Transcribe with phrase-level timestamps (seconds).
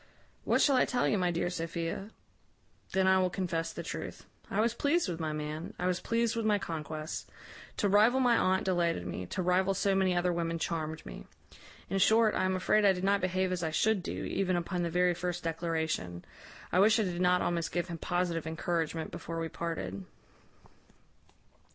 [0.45, 2.09] What shall I tell you, my dear Sophia?
[2.91, 4.25] Then I will confess the truth.
[4.49, 5.75] I was pleased with my man.
[5.77, 7.29] I was pleased with my conquest.
[7.77, 11.27] To rival my aunt delighted me; to rival so many other women charmed me.
[11.87, 14.81] In short, I am afraid I did not behave as I should do, even upon
[14.81, 16.25] the very first declaration
[16.71, 20.03] I wish I did not almost give him positive encouragement before we parted.